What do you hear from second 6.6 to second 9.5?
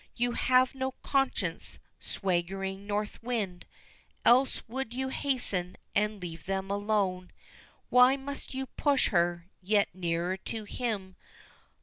alone; Why must you push her